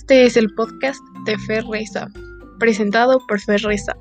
Este 0.00 0.26
es 0.26 0.36
el 0.36 0.54
podcast 0.54 1.00
de 1.26 1.36
Fer 1.36 1.64
Reza, 1.66 2.06
presentado 2.60 3.18
por 3.26 3.40
Fer 3.40 3.60
Reza. 3.62 3.96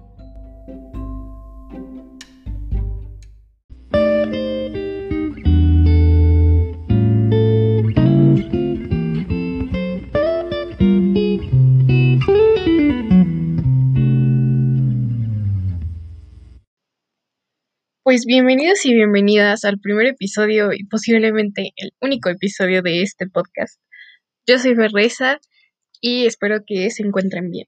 Pues 18.04 18.26
bienvenidos 18.28 18.86
y 18.86 18.94
bienvenidas 18.94 19.66
al 19.66 19.80
primer 19.80 20.06
episodio 20.06 20.72
y 20.74 20.86
posiblemente 20.86 21.72
el 21.76 21.90
único 22.02 22.30
episodio 22.30 22.84
de 22.84 23.02
este 23.02 23.26
podcast. 23.28 23.82
Yo 24.46 24.60
soy 24.60 24.76
Ferreza 24.76 25.40
y 26.02 26.26
espero 26.26 26.64
que 26.66 26.90
se 26.92 27.04
encuentren 27.04 27.52
bien. 27.52 27.68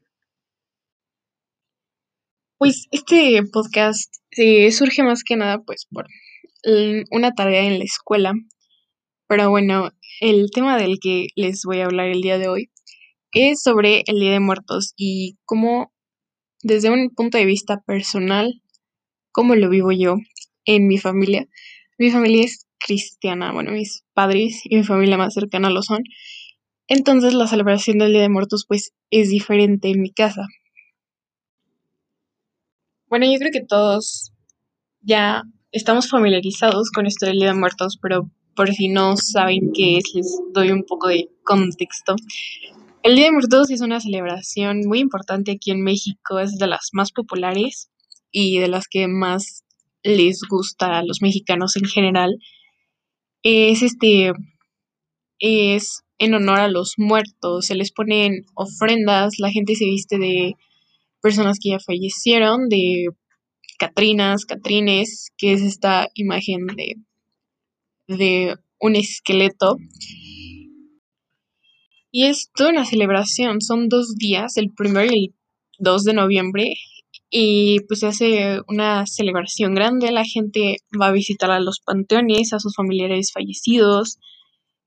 Pues 2.57 2.87
este 2.91 3.41
podcast 3.51 4.13
eh, 4.31 4.71
surge 4.71 5.03
más 5.03 5.23
que 5.23 5.35
nada 5.35 5.59
pues 5.63 5.87
por 5.89 6.07
una 7.11 7.31
tarea 7.33 7.63
en 7.63 7.79
la 7.79 7.85
escuela. 7.85 8.33
Pero 9.27 9.49
bueno, 9.49 9.91
el 10.19 10.49
tema 10.51 10.77
del 10.77 10.99
que 11.01 11.27
les 11.35 11.63
voy 11.63 11.79
a 11.79 11.85
hablar 11.85 12.07
el 12.07 12.21
día 12.21 12.37
de 12.37 12.47
hoy 12.49 12.69
es 13.31 13.61
sobre 13.61 14.03
el 14.07 14.19
Día 14.19 14.31
de 14.31 14.39
Muertos 14.39 14.93
y 14.97 15.37
cómo 15.45 15.93
desde 16.61 16.89
un 16.89 17.11
punto 17.11 17.37
de 17.37 17.45
vista 17.45 17.81
personal 17.85 18.61
cómo 19.31 19.55
lo 19.55 19.69
vivo 19.69 19.91
yo 19.91 20.17
en 20.65 20.87
mi 20.87 20.97
familia. 20.97 21.47
Mi 21.97 22.11
familia 22.11 22.45
es 22.45 22.67
cristiana, 22.79 23.51
bueno, 23.51 23.71
mis 23.71 24.03
padres 24.13 24.61
y 24.63 24.77
mi 24.77 24.83
familia 24.83 25.17
más 25.17 25.33
cercana 25.33 25.69
lo 25.69 25.81
son. 25.81 26.03
Entonces 26.89 27.35
la 27.35 27.47
celebración 27.47 27.99
del 27.99 28.13
Día 28.13 28.23
de 28.23 28.29
Muertos 28.29 28.65
pues 28.67 28.93
es 29.11 29.29
diferente 29.29 29.89
en 29.89 30.01
mi 30.01 30.11
casa. 30.11 30.47
Bueno, 33.07 33.31
yo 33.31 33.37
creo 33.37 33.51
que 33.51 33.63
todos 33.63 34.31
ya 35.01 35.43
estamos 35.71 36.09
familiarizados 36.09 36.89
con 36.89 37.05
esto 37.05 37.27
del 37.27 37.37
Día 37.37 37.49
de 37.49 37.59
Muertos, 37.59 37.99
pero 38.01 38.31
por 38.55 38.73
si 38.73 38.89
no 38.89 39.17
saben 39.17 39.71
qué 39.71 39.97
es, 39.97 40.15
les 40.15 40.41
doy 40.51 40.71
un 40.71 40.83
poco 40.83 41.09
de 41.09 41.29
contexto. 41.43 42.15
El 43.03 43.15
Día 43.15 43.25
de 43.25 43.31
Muertos 43.33 43.69
es 43.69 43.81
una 43.81 43.99
celebración 43.99 44.81
muy 44.87 44.99
importante 44.99 45.51
aquí 45.51 45.69
en 45.69 45.83
México, 45.83 46.39
es 46.39 46.57
de 46.57 46.67
las 46.67 46.89
más 46.91 47.11
populares 47.11 47.91
y 48.31 48.57
de 48.57 48.67
las 48.67 48.87
que 48.87 49.07
más 49.07 49.63
les 50.01 50.41
gusta 50.41 50.97
a 50.97 51.03
los 51.03 51.21
mexicanos 51.21 51.75
en 51.75 51.85
general. 51.85 52.39
Es 53.43 53.83
este 53.83 54.33
es 55.37 56.03
en 56.19 56.33
honor 56.33 56.59
a 56.59 56.67
los 56.67 56.93
muertos, 56.97 57.65
se 57.65 57.75
les 57.75 57.91
ponen 57.91 58.45
ofrendas, 58.53 59.39
la 59.39 59.51
gente 59.51 59.75
se 59.75 59.85
viste 59.85 60.17
de 60.19 60.53
personas 61.21 61.57
que 61.61 61.69
ya 61.69 61.79
fallecieron, 61.79 62.69
de 62.69 63.07
Catrinas, 63.77 64.45
Catrines, 64.45 65.31
que 65.37 65.53
es 65.53 65.61
esta 65.61 66.09
imagen 66.13 66.67
de, 66.67 66.95
de 68.07 68.55
un 68.79 68.95
esqueleto. 68.95 69.77
Y 72.11 72.25
es 72.25 72.49
toda 72.55 72.71
una 72.71 72.85
celebración, 72.85 73.61
son 73.61 73.87
dos 73.87 74.15
días, 74.15 74.57
el 74.57 74.71
primero 74.75 75.05
y 75.11 75.25
el 75.25 75.35
2 75.77 76.03
de 76.03 76.13
noviembre, 76.13 76.73
y 77.29 77.81
pues 77.81 77.99
se 77.99 78.07
hace 78.07 78.59
una 78.67 79.05
celebración 79.05 79.75
grande, 79.75 80.11
la 80.11 80.25
gente 80.25 80.77
va 80.99 81.07
a 81.07 81.11
visitar 81.11 81.51
a 81.51 81.59
los 81.59 81.79
panteones, 81.79 82.53
a 82.53 82.59
sus 82.59 82.75
familiares 82.75 83.31
fallecidos, 83.31 84.17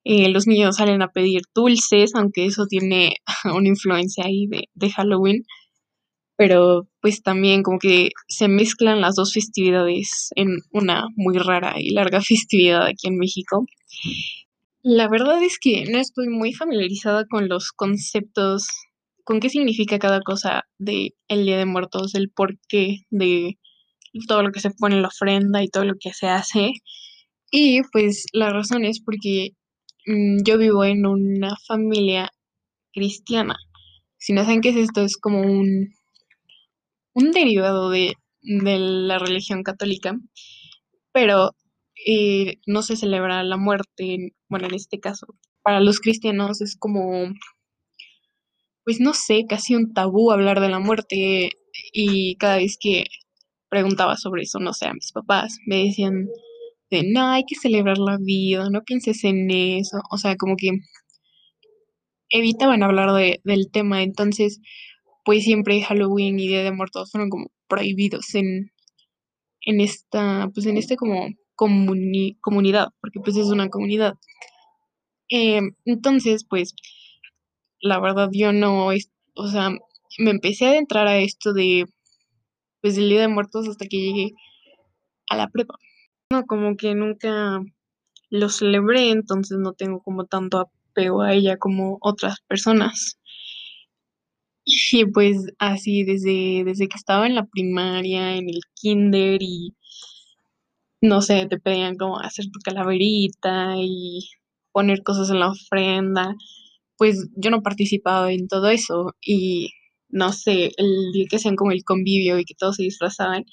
eh, 0.05 0.29
los 0.29 0.47
niños 0.47 0.77
salen 0.77 1.03
a 1.03 1.09
pedir 1.09 1.43
dulces, 1.55 2.15
aunque 2.15 2.47
eso 2.47 2.67
tiene 2.67 3.17
una 3.57 3.69
influencia 3.69 4.25
ahí 4.25 4.47
de, 4.47 4.69
de 4.75 4.91
Halloween, 4.91 5.45
pero 6.37 6.89
pues 7.01 7.23
también 7.23 7.63
como 7.63 7.79
que 7.79 8.11
se 8.29 8.49
mezclan 8.49 9.01
las 9.01 9.15
dos 9.15 9.33
festividades 9.33 10.31
en 10.35 10.59
una 10.73 11.07
muy 11.17 11.39
rara 11.39 11.75
y 11.79 11.91
larga 11.91 12.21
festividad 12.23 12.87
aquí 12.87 13.09
en 13.09 13.19
México. 13.19 13.65
La 14.83 15.09
verdad 15.09 15.43
es 15.43 15.59
que 15.61 15.85
no 15.85 15.99
estoy 15.99 16.29
muy 16.29 16.53
familiarizada 16.53 17.25
con 17.27 17.49
los 17.49 17.71
conceptos 17.71 18.67
con 19.25 19.41
qué 19.41 19.49
significa 19.51 19.99
cada 19.99 20.21
cosa 20.21 20.65
de 20.79 21.15
el 21.29 21.45
Día 21.45 21.59
de 21.59 21.67
Muertos, 21.67 22.15
el 22.15 22.31
porqué 22.31 22.99
de 23.11 23.59
todo 24.29 24.43
lo 24.43 24.53
que 24.53 24.61
se 24.61 24.71
pone 24.71 24.97
en 24.97 25.03
la 25.03 25.09
ofrenda 25.09 25.63
y 25.63 25.69
todo 25.69 25.85
lo 25.85 25.95
que 25.99 26.13
se 26.13 26.27
hace. 26.27 26.73
Y 27.51 27.83
pues 27.93 28.27
la 28.33 28.51
razón 28.51 28.85
es 28.85 29.01
porque 29.01 29.51
yo 30.07 30.59
vivo 30.59 30.85
en 30.85 31.07
una 31.07 31.57
familia 31.67 32.31
cristiana. 32.93 33.57
Si 34.19 34.33
no 34.33 34.45
saben 34.45 34.61
qué 34.61 34.71
es 34.71 34.77
esto, 34.77 35.03
es 35.03 35.17
como 35.17 35.43
un, 35.43 35.95
un 37.15 37.33
derivado 37.33 37.91
de, 37.91 38.15
de 38.43 38.79
la 38.79 39.19
religión 39.19 39.63
católica, 39.63 40.17
pero 41.13 41.53
eh, 42.07 42.59
no 42.67 42.83
se 42.83 42.97
celebra 42.97 43.43
la 43.45 43.57
muerte, 43.57 44.35
bueno, 44.49 44.67
en 44.69 44.75
este 44.75 45.01
caso, 45.01 45.27
para 45.63 45.81
los 45.81 46.01
cristianos 46.01 46.61
es 46.61 46.77
como 46.77 47.33
pues 48.85 49.01
no 49.01 49.15
sé, 49.15 49.47
casi 49.49 49.75
un 49.75 49.93
tabú 49.93 50.33
hablar 50.33 50.61
de 50.61 50.69
la 50.69 50.79
muerte 50.79 51.51
y 51.93 52.37
cada 52.37 52.57
vez 52.57 52.77
que 52.79 53.05
preguntaba 53.69 54.17
sobre 54.17 54.43
eso, 54.43 54.59
no 54.59 54.73
sé, 54.73 54.87
a 54.87 54.95
mis 54.95 55.13
papás, 55.13 55.59
me 55.67 55.85
decían 55.85 56.29
de, 56.93 57.05
no, 57.11 57.31
hay 57.31 57.45
que 57.45 57.57
celebrar 57.57 57.99
la 57.99 58.19
vida, 58.21 58.69
no 58.71 58.83
pienses 58.83 59.25
en 59.25 59.51
eso, 59.51 59.99
o 60.11 60.19
sea, 60.19 60.37
como 60.37 60.57
que 60.57 60.71
evitaban 62.31 62.83
hablar 62.83 63.13
de, 63.13 63.41
del 63.45 63.71
tema, 63.71 64.03
entonces, 64.03 64.61
pues 65.25 65.45
siempre 65.45 65.83
Halloween 65.83 66.39
y 66.39 66.49
Día 66.49 66.63
de 66.65 66.73
Muertos 66.73 67.11
fueron 67.11 67.31
como 67.31 67.51
prohibidos 67.69 68.35
en, 68.35 68.73
en 69.63 69.81
esta, 69.81 70.51
pues 70.55 70.67
en 70.67 70.77
este 70.77 70.97
como 70.97 71.29
comunidad, 71.57 72.89
porque 73.01 73.21
pues 73.21 73.37
es 73.37 73.47
una 73.47 73.69
comunidad. 73.69 74.15
Em, 75.29 75.75
entonces, 75.85 76.45
pues 76.49 76.75
la 77.81 78.01
verdad 78.01 78.31
yo 78.33 78.53
no, 78.53 78.89
o 79.35 79.49
sea, 79.49 79.71
me 80.19 80.31
empecé 80.31 80.67
a 80.67 80.71
adentrar 80.71 81.07
a 81.07 81.19
esto 81.19 81.53
de, 81.53 81.87
pues, 82.81 82.97
del 82.97 83.09
Día 83.11 83.23
de 83.23 83.29
Muertos 83.29 83.69
hasta 83.69 83.87
que 83.87 83.99
llegué 83.99 84.33
a 85.31 85.37
la 85.37 85.49
prepa. 85.49 85.75
No, 86.33 86.47
como 86.47 86.79
que 86.79 86.95
nunca 86.95 87.61
lo 88.31 88.49
celebré, 88.49 89.11
entonces 89.11 89.59
no 89.59 89.75
tengo 89.75 90.01
como 90.03 90.25
tanto 90.27 90.61
apego 90.61 91.21
a 91.23 91.35
ella 91.35 91.59
como 91.59 91.99
otras 92.01 92.41
personas. 92.49 93.19
Y 94.65 95.05
pues 95.07 95.37
así 95.59 96.05
desde, 96.05 96.63
desde 96.65 96.89
que 96.89 96.97
estaba 96.97 97.27
en 97.27 97.35
la 97.35 97.47
primaria, 97.47 98.37
en 98.37 98.49
el 98.49 98.61
kinder 98.75 99.43
y 99.43 99.75
no 101.01 101.21
sé, 101.21 101.47
te 101.49 101.59
pedían 101.59 101.97
como 101.97 102.19
hacer 102.21 102.47
tu 102.53 102.61
calaverita 102.65 103.75
y 103.79 104.21
poner 104.73 105.03
cosas 105.03 105.31
en 105.31 105.41
la 105.41 105.51
ofrenda 105.51 106.35
pues 106.99 107.29
yo 107.37 107.51
no 107.51 107.63
participaba 107.63 108.33
en 108.33 108.49
todo 108.49 108.69
eso 108.71 109.15
y 109.23 109.73
no 110.11 110.33
sé, 110.33 110.73
el 110.79 111.13
día 111.13 111.27
que 111.31 111.37
hacían 111.37 111.57
como 111.57 111.73
el 111.73 111.85
convivio 111.85 112.39
y 112.39 112.45
que 112.47 112.55
todos 112.55 112.77
se 112.77 112.85
disfrazaban, 112.85 113.45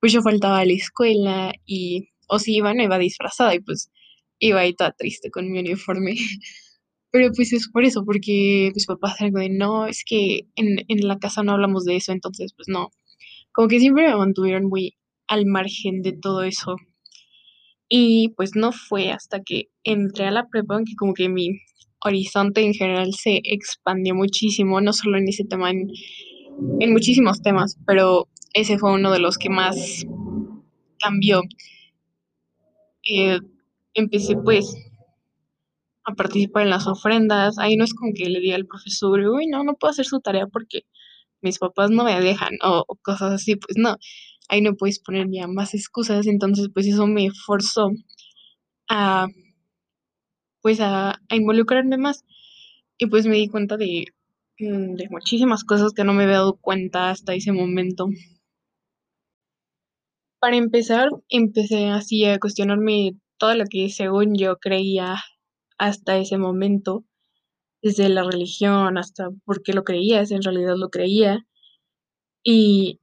pues 0.00 0.12
yo 0.12 0.22
faltaba 0.22 0.60
a 0.60 0.64
la 0.64 0.72
escuela 0.72 1.52
y 1.66 2.10
o 2.28 2.38
si 2.38 2.56
iba 2.56 2.74
no 2.74 2.82
iba 2.82 2.98
disfrazada 2.98 3.54
y 3.54 3.60
pues 3.60 3.90
iba 4.38 4.60
ahí 4.60 4.74
toda 4.74 4.92
triste 4.92 5.30
con 5.30 5.50
mi 5.50 5.58
uniforme. 5.60 6.14
Pero 7.12 7.32
pues 7.34 7.52
es 7.52 7.68
por 7.68 7.84
eso, 7.84 8.04
porque 8.04 8.70
mis 8.74 8.86
papás 8.86 9.20
eran 9.20 9.32
de, 9.34 9.48
no, 9.48 9.86
es 9.86 10.04
que 10.06 10.46
en, 10.54 10.84
en 10.86 11.08
la 11.08 11.18
casa 11.18 11.42
no 11.42 11.52
hablamos 11.52 11.84
de 11.84 11.96
eso, 11.96 12.12
entonces 12.12 12.52
pues 12.56 12.68
no. 12.68 12.90
Como 13.52 13.66
que 13.68 13.80
siempre 13.80 14.06
me 14.08 14.16
mantuvieron 14.16 14.66
muy 14.68 14.96
al 15.26 15.46
margen 15.46 16.02
de 16.02 16.12
todo 16.12 16.44
eso. 16.44 16.76
Y 17.88 18.30
pues 18.36 18.52
no 18.54 18.70
fue 18.70 19.10
hasta 19.10 19.42
que 19.42 19.70
entré 19.82 20.26
a 20.26 20.30
la 20.30 20.48
prepa 20.48 20.78
que 20.84 20.94
como 20.96 21.14
que 21.14 21.28
mi 21.28 21.60
horizonte 22.04 22.62
en 22.62 22.74
general 22.74 23.12
se 23.14 23.40
expandió 23.44 24.14
muchísimo, 24.14 24.80
no 24.80 24.92
solo 24.92 25.18
en 25.18 25.28
ese 25.28 25.44
tema, 25.44 25.70
en, 25.70 25.88
muchísimos 26.92 27.42
temas, 27.42 27.78
pero 27.86 28.28
ese 28.54 28.78
fue 28.78 28.92
uno 28.92 29.10
de 29.12 29.20
los 29.20 29.38
que 29.38 29.50
más 29.50 30.04
cambió. 31.00 31.42
Eh, 33.08 33.40
empecé 33.94 34.36
pues 34.36 34.74
a 36.04 36.14
participar 36.14 36.64
en 36.64 36.70
las 36.70 36.86
ofrendas, 36.86 37.58
ahí 37.58 37.76
no 37.76 37.84
es 37.84 37.94
como 37.94 38.12
que 38.14 38.28
le 38.28 38.40
diga 38.40 38.56
al 38.56 38.66
profesor, 38.66 39.20
uy, 39.20 39.46
no, 39.46 39.64
no 39.64 39.74
puedo 39.74 39.90
hacer 39.90 40.06
su 40.06 40.20
tarea 40.20 40.46
porque 40.46 40.82
mis 41.42 41.58
papás 41.58 41.90
no 41.90 42.04
me 42.04 42.20
dejan 42.20 42.54
o, 42.62 42.84
cosas 43.02 43.32
así, 43.32 43.56
pues 43.56 43.76
no, 43.78 43.96
ahí 44.48 44.62
no 44.62 44.74
puedes 44.76 44.98
poner 45.00 45.28
ya 45.30 45.46
más 45.46 45.74
excusas, 45.74 46.26
entonces 46.26 46.68
pues 46.72 46.86
eso 46.86 47.06
me 47.06 47.30
forzó 47.30 47.90
a 48.88 49.28
pues 50.62 50.80
a, 50.80 51.20
involucrarme 51.30 51.98
más. 51.98 52.24
Y 52.98 53.06
pues 53.06 53.26
me 53.26 53.36
di 53.36 53.48
cuenta 53.48 53.76
de, 53.76 54.06
mm, 54.58 54.94
de 54.94 55.08
muchísimas 55.10 55.64
cosas 55.64 55.92
que 55.92 56.04
no 56.04 56.12
me 56.12 56.24
había 56.24 56.36
dado 56.36 56.56
cuenta 56.56 57.10
hasta 57.10 57.34
ese 57.34 57.52
momento. 57.52 58.08
Para 60.40 60.56
empezar, 60.56 61.10
empecé 61.28 61.88
así 61.88 62.24
a 62.24 62.38
cuestionarme 62.38 63.12
todo 63.38 63.54
lo 63.54 63.64
que 63.66 63.90
según 63.90 64.34
yo 64.36 64.56
creía 64.58 65.16
hasta 65.78 66.16
ese 66.18 66.38
momento. 66.38 67.04
desde 67.82 68.08
la 68.10 68.24
religión 68.24 68.98
hasta 68.98 69.30
por 69.46 69.62
qué 69.62 69.72
lo 69.74 69.84
creías, 69.84 70.30
en 70.32 70.42
realidad 70.42 70.76
lo 70.76 70.90
creía. 70.90 71.46
Y 72.44 73.00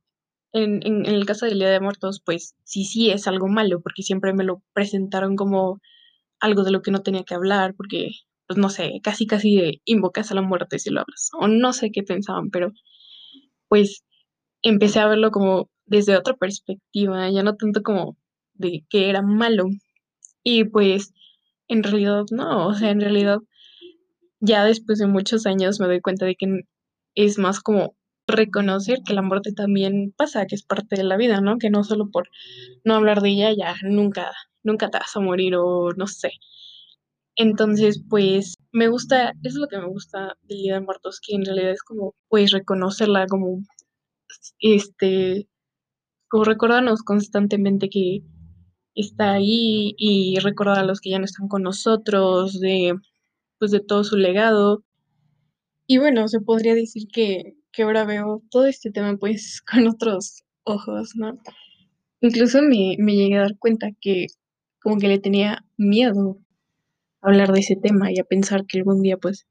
en, 0.54 1.06
el 1.06 1.25
caso 1.25 1.45
del 1.48 1.60
Día 1.60 1.69
de 1.72 1.80
Muertos, 1.81 2.22
pues 2.25 2.56
sí, 2.63 2.86
sí 2.86 3.12
es 3.12 3.28
algo 3.28 3.48
malo, 3.48 3.81
porque 3.81 4.04
siempre 4.04 4.33
me 4.33 4.44
lo 4.44 4.63
presentaron 4.74 5.36
como 5.36 5.80
algo 6.42 6.63
de 6.63 6.72
lo 6.72 6.81
que 6.83 6.92
no 6.92 7.04
tenía 7.04 7.24
que 7.25 7.36
hablar, 7.36 7.75
porque, 7.75 8.12
pues 8.48 8.60
no 8.60 8.69
sé, 8.69 9.01
casi 9.04 9.28
casi 9.28 9.81
invocas 9.86 10.31
a 10.31 10.36
la 10.36 10.44
muerte 10.44 10.80
si 10.80 10.92
lo 10.92 11.01
hablas, 11.01 11.31
o 11.40 11.48
no 11.48 11.74
sé 11.74 11.92
qué 11.92 12.04
pensaban, 12.04 12.51
pero 12.51 12.72
pues 13.69 14.06
empecé 14.63 15.00
a 15.00 15.07
verlo 15.07 15.31
como 15.31 15.69
desde 15.88 16.18
otra 16.18 16.36
perspectiva, 16.36 17.30
ya 17.30 17.44
no 17.44 17.56
tanto 17.56 17.81
como 17.84 18.18
de 18.54 18.86
que 18.89 19.10
era 19.10 19.22
malo. 19.22 19.66
Y 20.44 20.66
pues 20.66 21.13
en 21.68 21.84
realidad 21.84 22.25
no, 22.31 22.68
o 22.68 22.74
sea, 22.75 22.92
en 22.92 23.01
realidad 23.01 23.39
ya 24.39 24.63
después 24.63 25.00
de 25.00 25.07
muchos 25.07 25.45
años 25.45 25.80
me 25.80 25.88
doy 25.88 26.01
cuenta 26.01 26.25
de 26.25 26.36
que 26.36 26.62
es 27.16 27.39
más 27.39 27.60
como 27.62 27.95
reconocer 28.28 29.00
que 29.06 29.13
la 29.13 29.22
muerte 29.22 29.54
también 29.54 30.13
pasa, 30.18 30.45
que 30.45 30.56
es 30.56 30.63
parte 30.63 30.98
de 30.98 31.04
la 31.04 31.18
vida, 31.18 31.42
¿no? 31.42 31.57
Que 31.57 31.69
no 31.69 31.84
solo 31.84 32.10
por 32.12 32.30
no 32.83 32.95
hablar 32.95 33.22
de 33.22 33.30
ella 33.30 33.54
ya 33.57 33.75
nunca, 33.83 34.31
nunca 34.63 34.90
te 34.90 35.00
vas 35.00 35.16
a 35.16 35.22
morir 35.22 35.56
o 35.56 35.94
no 35.94 36.07
sé. 36.07 36.31
Entonces, 37.36 38.04
pues 38.10 38.56
me 38.72 38.88
gusta, 38.90 39.30
eso 39.30 39.38
es 39.44 39.56
lo 39.56 39.68
que 39.68 39.78
me 39.78 39.88
gusta 39.88 40.36
del 40.44 40.57
Día 40.57 40.74
de 40.75 40.81
Muertos, 40.81 41.22
que 41.22 41.36
en 41.36 41.45
realidad 41.45 41.72
es 41.72 41.83
como, 41.83 42.16
pues 42.30 42.51
reconocerla 42.51 43.28
como, 43.28 43.62
este, 44.60 45.48
como 46.30 46.44
recordarnos 46.44 47.04
constantemente 47.04 47.90
que 47.90 48.24
está 48.96 49.34
ahí 49.34 49.94
y 49.98 50.40
recordar 50.40 50.80
a 50.80 50.84
los 50.84 51.00
que 51.02 51.12
ya 51.12 51.20
no 51.20 51.26
están 51.26 51.48
con 51.48 51.64
nosotros, 51.64 52.60
de, 52.60 52.96
pues 53.60 53.72
de 53.72 53.80
todo 53.80 54.04
su 54.04 54.18
legado. 54.18 54.84
Y 55.86 56.00
bueno, 56.00 56.28
se 56.28 56.42
podría 56.42 56.76
decir 56.76 57.08
que, 57.14 57.56
que 57.72 57.84
ahora 57.84 58.06
veo 58.06 58.42
todo 58.50 58.66
este 58.66 58.92
tema 58.92 59.18
pues 59.18 59.62
con 59.72 59.88
otros 59.88 60.44
ojos, 60.64 61.12
¿no? 61.16 61.40
Incluso 62.22 62.62
me, 62.62 62.96
me 63.00 63.16
llegué 63.16 63.38
a 63.38 63.42
dar 63.42 63.58
cuenta 63.58 63.90
que 64.02 64.28
como 64.82 64.98
que 64.98 65.08
le 65.08 65.20
tenía 65.20 65.64
miedo 65.78 66.40
a 67.22 67.28
hablar 67.28 67.52
de 67.52 67.60
ese 67.60 67.76
tema 67.76 68.12
y 68.12 68.20
a 68.20 68.24
pensar 68.24 68.66
que 68.66 68.80
algún 68.80 69.02
día 69.02 69.18
pues, 69.18 69.48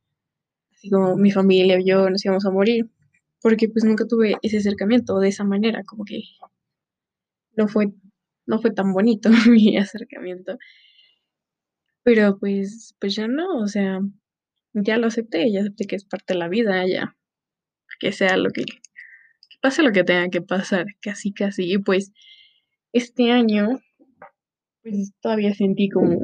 así 0.72 0.90
como 0.90 1.16
mi 1.16 1.30
familia 1.30 1.76
o 1.76 1.80
yo 1.84 2.10
nos 2.10 2.24
íbamos 2.24 2.44
a 2.46 2.50
morir, 2.50 2.90
porque 3.40 3.68
pues 3.68 3.84
nunca 3.84 4.06
tuve 4.06 4.36
ese 4.42 4.58
acercamiento 4.58 5.18
de 5.20 5.28
esa 5.28 5.44
manera, 5.44 5.84
como 5.84 6.04
que 6.04 6.22
no 7.56 7.68
fue, 7.68 7.92
no 8.46 8.60
fue 8.60 8.72
tan 8.72 8.92
bonito 8.92 9.30
mi 9.50 9.76
acercamiento. 9.78 10.58
Pero 12.02 12.38
pues, 12.38 12.94
pues 13.00 13.16
ya 13.16 13.26
no, 13.28 13.58
o 13.58 13.66
sea, 13.66 14.00
ya 14.74 14.96
lo 14.98 15.08
acepté, 15.08 15.50
ya 15.50 15.60
acepté 15.60 15.86
que 15.86 15.96
es 15.96 16.04
parte 16.04 16.34
de 16.34 16.38
la 16.38 16.48
vida, 16.48 16.86
ya, 16.86 17.16
que 18.00 18.12
sea 18.12 18.36
lo 18.36 18.50
que, 18.50 18.64
que 18.64 19.58
pase 19.60 19.82
lo 19.82 19.92
que 19.92 20.04
tenga 20.04 20.28
que 20.30 20.42
pasar, 20.42 20.86
casi, 21.00 21.32
casi. 21.32 21.72
Y 21.72 21.78
pues 21.78 22.12
este 22.92 23.32
año, 23.32 23.80
pues 24.82 25.12
todavía 25.20 25.54
sentí 25.54 25.88
como, 25.88 26.20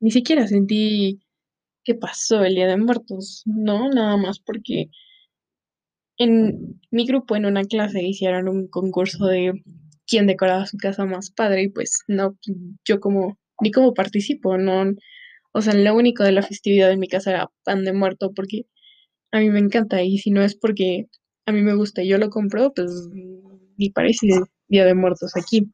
ni 0.00 0.10
siquiera 0.10 0.46
sentí 0.46 1.20
que 1.84 1.94
pasó 1.94 2.44
el 2.44 2.54
Día 2.54 2.66
de 2.66 2.76
Muertos, 2.76 3.42
no, 3.46 3.88
nada 3.90 4.16
más 4.16 4.40
porque 4.40 4.90
en 6.18 6.80
mi 6.90 7.06
grupo, 7.06 7.36
en 7.36 7.46
una 7.46 7.64
clase, 7.64 8.02
hicieron 8.02 8.48
un 8.48 8.68
concurso 8.68 9.26
de 9.26 9.62
quién 10.06 10.26
decoraba 10.26 10.66
su 10.66 10.76
casa 10.76 11.04
más 11.06 11.30
padre 11.30 11.64
y 11.64 11.68
pues 11.68 12.00
no, 12.08 12.36
yo 12.84 13.00
como, 13.00 13.38
ni 13.60 13.70
como 13.70 13.94
participo, 13.94 14.58
no, 14.58 14.94
o 15.52 15.62
sea, 15.62 15.74
lo 15.74 15.94
único 15.94 16.24
de 16.24 16.32
la 16.32 16.42
festividad 16.42 16.92
en 16.92 17.00
mi 17.00 17.08
casa 17.08 17.30
era 17.30 17.50
pan 17.64 17.84
de 17.84 17.92
muerto 17.92 18.32
porque 18.34 18.66
a 19.32 19.40
mí 19.40 19.50
me 19.50 19.60
encanta 19.60 20.02
y 20.02 20.18
si 20.18 20.30
no 20.30 20.42
es 20.42 20.56
porque 20.56 21.06
a 21.46 21.52
mí 21.52 21.62
me 21.62 21.74
gusta 21.74 22.02
y 22.02 22.08
yo 22.08 22.18
lo 22.18 22.30
compro, 22.30 22.72
pues 22.74 22.90
ni 23.76 23.90
parece 23.90 24.26
Día 24.68 24.84
de 24.84 24.94
Muertos 24.94 25.32
aquí. 25.36 25.70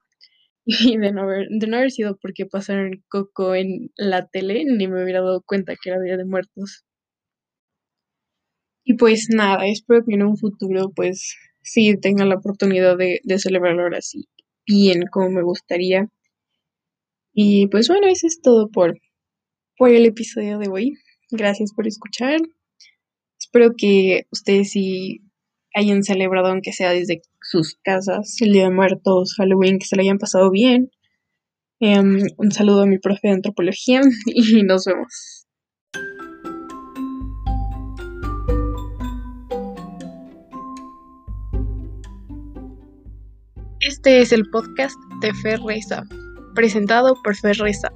Y 0.64 0.96
de 0.96 1.12
no 1.12 1.23
haber, 1.23 1.49
de 1.50 1.67
no 1.67 1.76
haber 1.78 1.90
sido 1.90 2.17
porque 2.19 2.46
pasaron 2.46 3.02
Coco 3.08 3.56
en 3.56 3.90
la 3.96 4.28
tele, 4.28 4.64
ni 4.64 4.87
me 4.87 5.02
hubiera 5.02 5.20
dado 5.20 5.43
cuenta 5.43 5.75
que 5.75 5.90
era 5.90 6.00
Día 6.00 6.17
de 6.17 6.25
Muertos. 6.25 6.85
Y 8.85 8.94
pues 8.94 9.28
nada, 9.28 9.67
espero 9.67 10.05
que 10.05 10.14
en 10.14 10.23
un 10.23 10.37
futuro 10.37 10.93
pues 10.94 11.37
sí 11.62 11.97
tenga 11.99 12.25
la 12.25 12.37
oportunidad 12.37 12.97
de, 12.97 13.20
de 13.25 13.38
celebrarlo 13.38 13.82
ahora 13.82 14.00
bien 14.67 15.03
como 15.11 15.31
me 15.31 15.43
gustaría. 15.43 16.09
Y 17.35 17.67
pues 17.69 17.88
bueno, 17.88 18.09
eso 18.09 18.26
es 18.26 18.41
todo 18.43 18.69
por, 18.69 18.99
por 19.76 19.91
el 19.91 20.06
episodio 20.06 20.59
de 20.59 20.69
hoy. 20.69 20.94
Gracias 21.31 21.73
por 21.75 21.87
escuchar. 21.87 22.41
Espero 23.38 23.73
que 23.76 24.26
ustedes 24.31 24.70
sí 24.73 25.23
hayan 25.75 26.03
celebrado, 26.03 26.49
aunque 26.49 26.73
sea 26.73 26.91
desde 26.91 27.23
sus 27.41 27.76
casas, 27.82 28.37
el 28.41 28.53
Día 28.53 28.64
de 28.64 28.75
Muertos, 28.75 29.35
Halloween, 29.37 29.79
que 29.79 29.87
se 29.87 29.97
lo 29.97 30.03
hayan 30.03 30.19
pasado 30.19 30.50
bien. 30.50 30.91
Um, 31.81 32.19
un 32.37 32.53
saludo 32.53 32.82
a 32.82 32.87
mi 32.87 32.99
profe 32.99 33.29
de 33.29 33.35
antropología 33.35 34.03
y 34.26 34.62
nos 34.62 34.85
vemos. 34.85 35.42
Este 44.04 44.20
es 44.20 44.32
el 44.32 44.50
podcast 44.50 44.99
de 45.20 45.32
Fer 45.32 45.60
Reza, 45.60 46.02
presentado 46.56 47.14
por 47.22 47.37
Fer 47.37 47.56
Reza. 47.58 47.88